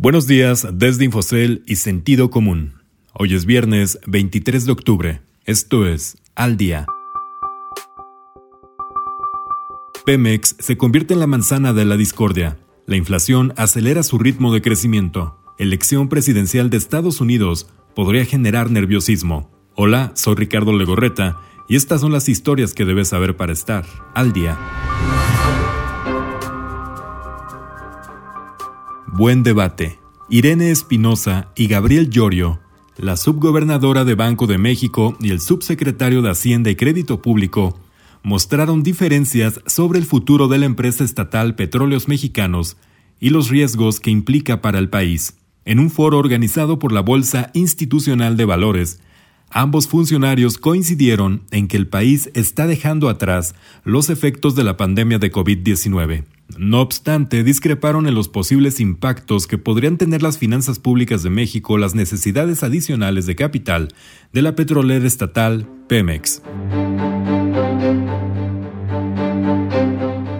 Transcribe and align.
Buenos 0.00 0.28
días 0.28 0.64
desde 0.74 1.06
Infocel 1.06 1.64
y 1.66 1.74
Sentido 1.74 2.30
Común. 2.30 2.74
Hoy 3.14 3.34
es 3.34 3.46
viernes 3.46 3.98
23 4.06 4.64
de 4.64 4.70
octubre. 4.70 5.22
Esto 5.44 5.88
es 5.88 6.18
Al 6.36 6.56
Día. 6.56 6.86
Pemex 10.06 10.54
se 10.60 10.76
convierte 10.76 11.14
en 11.14 11.20
la 11.20 11.26
manzana 11.26 11.72
de 11.72 11.84
la 11.84 11.96
discordia. 11.96 12.58
La 12.86 12.94
inflación 12.94 13.52
acelera 13.56 14.04
su 14.04 14.20
ritmo 14.20 14.54
de 14.54 14.62
crecimiento. 14.62 15.36
Elección 15.58 16.08
presidencial 16.08 16.70
de 16.70 16.76
Estados 16.76 17.20
Unidos 17.20 17.68
podría 17.96 18.24
generar 18.24 18.70
nerviosismo. 18.70 19.50
Hola, 19.74 20.12
soy 20.14 20.36
Ricardo 20.36 20.72
Legorreta 20.72 21.40
y 21.68 21.74
estas 21.74 22.02
son 22.02 22.12
las 22.12 22.28
historias 22.28 22.72
que 22.72 22.84
debes 22.84 23.08
saber 23.08 23.36
para 23.36 23.52
estar 23.52 23.84
al 24.14 24.32
día. 24.32 24.56
Buen 29.10 29.42
debate. 29.42 29.98
Irene 30.28 30.70
Espinosa 30.70 31.48
y 31.56 31.66
Gabriel 31.66 32.10
Llorio, 32.10 32.60
la 32.98 33.16
subgobernadora 33.16 34.04
de 34.04 34.14
Banco 34.14 34.46
de 34.46 34.58
México 34.58 35.16
y 35.18 35.30
el 35.30 35.40
subsecretario 35.40 36.20
de 36.20 36.30
Hacienda 36.30 36.70
y 36.70 36.76
Crédito 36.76 37.22
Público, 37.22 37.80
mostraron 38.22 38.82
diferencias 38.82 39.62
sobre 39.66 39.98
el 39.98 40.04
futuro 40.04 40.46
de 40.46 40.58
la 40.58 40.66
empresa 40.66 41.04
estatal 41.04 41.54
Petróleos 41.54 42.06
Mexicanos 42.06 42.76
y 43.18 43.30
los 43.30 43.48
riesgos 43.48 43.98
que 43.98 44.10
implica 44.10 44.60
para 44.60 44.78
el 44.78 44.90
país. 44.90 45.38
En 45.64 45.78
un 45.78 45.90
foro 45.90 46.18
organizado 46.18 46.78
por 46.78 46.92
la 46.92 47.00
Bolsa 47.00 47.50
Institucional 47.54 48.36
de 48.36 48.44
Valores, 48.44 49.00
ambos 49.48 49.88
funcionarios 49.88 50.58
coincidieron 50.58 51.44
en 51.50 51.66
que 51.66 51.78
el 51.78 51.88
país 51.88 52.30
está 52.34 52.66
dejando 52.66 53.08
atrás 53.08 53.54
los 53.84 54.10
efectos 54.10 54.54
de 54.54 54.64
la 54.64 54.76
pandemia 54.76 55.18
de 55.18 55.32
COVID-19 55.32 56.24
no 56.56 56.80
obstante, 56.80 57.44
discreparon 57.44 58.06
en 58.06 58.14
los 58.14 58.28
posibles 58.28 58.80
impactos 58.80 59.46
que 59.46 59.58
podrían 59.58 59.98
tener 59.98 60.22
las 60.22 60.38
finanzas 60.38 60.78
públicas 60.78 61.22
de 61.22 61.30
México 61.30 61.76
las 61.76 61.94
necesidades 61.94 62.62
adicionales 62.62 63.26
de 63.26 63.36
capital 63.36 63.88
de 64.32 64.42
la 64.42 64.54
petrolera 64.54 65.06
estatal 65.06 65.68
Pemex. 65.88 66.42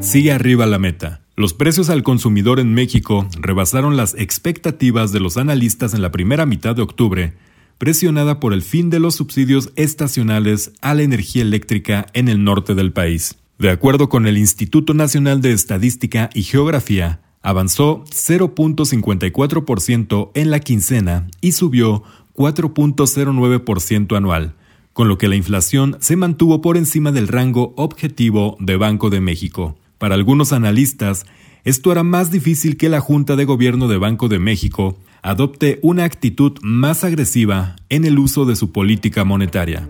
Sigue 0.00 0.32
arriba 0.32 0.66
la 0.66 0.78
meta. 0.78 1.22
Los 1.36 1.54
precios 1.54 1.88
al 1.88 2.02
consumidor 2.02 2.60
en 2.60 2.74
México 2.74 3.26
rebasaron 3.40 3.96
las 3.96 4.14
expectativas 4.14 5.12
de 5.12 5.20
los 5.20 5.36
analistas 5.36 5.94
en 5.94 6.02
la 6.02 6.10
primera 6.10 6.44
mitad 6.44 6.76
de 6.76 6.82
octubre, 6.82 7.34
presionada 7.78 8.38
por 8.38 8.52
el 8.52 8.62
fin 8.62 8.90
de 8.90 9.00
los 9.00 9.14
subsidios 9.14 9.72
estacionales 9.76 10.72
a 10.82 10.94
la 10.94 11.02
energía 11.02 11.42
eléctrica 11.42 12.06
en 12.12 12.28
el 12.28 12.44
norte 12.44 12.74
del 12.74 12.92
país. 12.92 13.41
De 13.62 13.70
acuerdo 13.70 14.08
con 14.08 14.26
el 14.26 14.38
Instituto 14.38 14.92
Nacional 14.92 15.40
de 15.40 15.52
Estadística 15.52 16.30
y 16.34 16.42
Geografía, 16.42 17.20
avanzó 17.42 18.02
0.54% 18.06 20.32
en 20.34 20.50
la 20.50 20.58
quincena 20.58 21.28
y 21.40 21.52
subió 21.52 22.02
4.09% 22.34 24.16
anual, 24.16 24.56
con 24.92 25.06
lo 25.06 25.16
que 25.16 25.28
la 25.28 25.36
inflación 25.36 25.96
se 26.00 26.16
mantuvo 26.16 26.60
por 26.60 26.76
encima 26.76 27.12
del 27.12 27.28
rango 27.28 27.72
objetivo 27.76 28.56
de 28.58 28.76
Banco 28.76 29.10
de 29.10 29.20
México. 29.20 29.76
Para 29.98 30.16
algunos 30.16 30.52
analistas, 30.52 31.24
esto 31.62 31.92
hará 31.92 32.02
más 32.02 32.32
difícil 32.32 32.76
que 32.76 32.88
la 32.88 32.98
Junta 32.98 33.36
de 33.36 33.44
Gobierno 33.44 33.86
de 33.86 33.98
Banco 33.98 34.26
de 34.26 34.40
México 34.40 34.98
adopte 35.22 35.78
una 35.82 36.02
actitud 36.02 36.58
más 36.62 37.04
agresiva 37.04 37.76
en 37.90 38.06
el 38.06 38.18
uso 38.18 38.44
de 38.44 38.56
su 38.56 38.72
política 38.72 39.22
monetaria. 39.22 39.88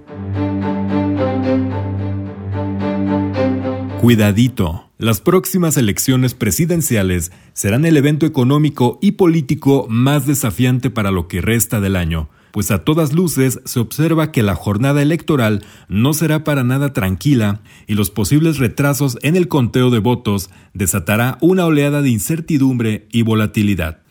Cuidadito. 4.03 4.91
Las 4.99 5.21
próximas 5.21 5.77
elecciones 5.77 6.35
presidenciales 6.35 7.31
serán 7.53 7.85
el 7.85 7.97
evento 7.97 8.27
económico 8.27 8.99
y 9.01 9.13
político 9.13 9.87
más 9.89 10.27
desafiante 10.27 10.91
para 10.91 11.13
lo 11.13 11.29
que 11.29 11.41
resta 11.41 11.81
del 11.81 11.95
año, 11.95 12.29
pues 12.51 12.73
a 12.73 12.83
todas 12.83 13.13
luces 13.13 13.61
se 13.65 13.79
observa 13.79 14.33
que 14.33 14.43
la 14.43 14.57
jornada 14.57 15.03
electoral 15.03 15.65
no 15.87 16.15
será 16.15 16.43
para 16.43 16.65
nada 16.65 16.93
tranquila 16.93 17.61
y 17.87 17.95
los 17.95 18.11
posibles 18.11 18.59
retrasos 18.59 19.19
en 19.23 19.37
el 19.37 19.47
conteo 19.47 19.91
de 19.91 20.01
votos 20.01 20.51
desatará 20.75 21.39
una 21.41 21.65
oleada 21.65 22.03
de 22.03 22.11
incertidumbre 22.11 23.07
y 23.13 23.23
volatilidad. 23.23 24.02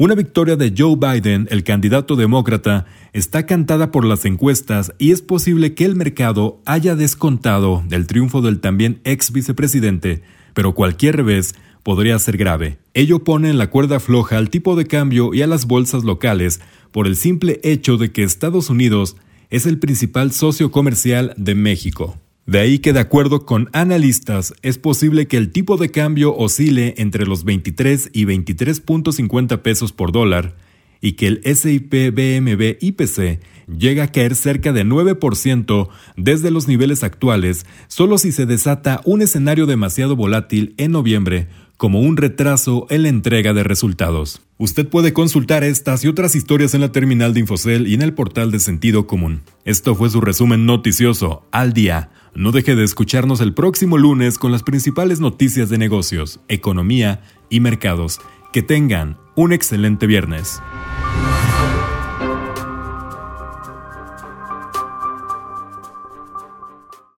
Una 0.00 0.14
victoria 0.14 0.56
de 0.56 0.72
Joe 0.74 0.96
Biden, 0.96 1.46
el 1.50 1.62
candidato 1.62 2.16
demócrata, 2.16 2.86
está 3.12 3.44
cantada 3.44 3.90
por 3.90 4.06
las 4.06 4.24
encuestas 4.24 4.94
y 4.96 5.10
es 5.10 5.20
posible 5.20 5.74
que 5.74 5.84
el 5.84 5.94
mercado 5.94 6.62
haya 6.64 6.96
descontado 6.96 7.84
del 7.86 8.06
triunfo 8.06 8.40
del 8.40 8.60
también 8.60 9.02
ex 9.04 9.30
vicepresidente, 9.30 10.22
pero 10.54 10.74
cualquier 10.74 11.16
revés 11.16 11.54
podría 11.82 12.18
ser 12.18 12.38
grave. 12.38 12.78
Ello 12.94 13.24
pone 13.24 13.50
en 13.50 13.58
la 13.58 13.68
cuerda 13.68 14.00
floja 14.00 14.38
al 14.38 14.48
tipo 14.48 14.74
de 14.74 14.86
cambio 14.86 15.34
y 15.34 15.42
a 15.42 15.46
las 15.46 15.66
bolsas 15.66 16.02
locales 16.02 16.62
por 16.92 17.06
el 17.06 17.14
simple 17.14 17.60
hecho 17.62 17.98
de 17.98 18.10
que 18.10 18.22
Estados 18.22 18.70
Unidos 18.70 19.18
es 19.50 19.66
el 19.66 19.78
principal 19.78 20.32
socio 20.32 20.70
comercial 20.70 21.34
de 21.36 21.54
México. 21.54 22.16
De 22.46 22.58
ahí 22.58 22.78
que 22.78 22.92
de 22.92 23.00
acuerdo 23.00 23.44
con 23.44 23.68
analistas 23.72 24.54
es 24.62 24.78
posible 24.78 25.28
que 25.28 25.36
el 25.36 25.52
tipo 25.52 25.76
de 25.76 25.90
cambio 25.90 26.34
oscile 26.36 26.94
entre 26.96 27.26
los 27.26 27.44
23 27.44 28.10
y 28.12 28.24
23.50 28.24 29.58
pesos 29.62 29.92
por 29.92 30.10
dólar 30.10 30.56
y 31.00 31.12
que 31.12 31.26
el 31.26 31.42
SIP 31.44 31.92
BMB 32.12 32.76
IPC 32.80 33.40
llegue 33.68 34.02
a 34.02 34.10
caer 34.10 34.34
cerca 34.34 34.72
de 34.72 34.84
9% 34.84 35.88
desde 36.16 36.50
los 36.50 36.66
niveles 36.66 37.04
actuales 37.04 37.66
solo 37.88 38.18
si 38.18 38.32
se 38.32 38.46
desata 38.46 39.00
un 39.04 39.22
escenario 39.22 39.66
demasiado 39.66 40.16
volátil 40.16 40.74
en 40.76 40.92
noviembre 40.92 41.48
como 41.80 42.00
un 42.00 42.18
retraso 42.18 42.86
en 42.90 43.04
la 43.04 43.08
entrega 43.08 43.54
de 43.54 43.64
resultados. 43.64 44.42
Usted 44.58 44.86
puede 44.86 45.14
consultar 45.14 45.64
estas 45.64 46.04
y 46.04 46.08
otras 46.08 46.34
historias 46.34 46.74
en 46.74 46.82
la 46.82 46.92
terminal 46.92 47.32
de 47.32 47.40
Infocel 47.40 47.88
y 47.88 47.94
en 47.94 48.02
el 48.02 48.12
portal 48.12 48.50
de 48.50 48.60
Sentido 48.60 49.06
Común. 49.06 49.40
Esto 49.64 49.94
fue 49.94 50.10
su 50.10 50.20
resumen 50.20 50.66
noticioso 50.66 51.42
al 51.50 51.72
día 51.72 52.10
no 52.34 52.52
deje 52.52 52.76
de 52.76 52.84
escucharnos 52.84 53.40
el 53.40 53.54
próximo 53.54 53.98
lunes 53.98 54.38
con 54.38 54.52
las 54.52 54.62
principales 54.62 55.20
noticias 55.20 55.68
de 55.68 55.78
negocios, 55.78 56.40
economía 56.48 57.22
y 57.48 57.60
mercados. 57.60 58.20
Que 58.52 58.62
tengan 58.62 59.16
un 59.36 59.52
excelente 59.52 60.06
viernes. 60.06 60.60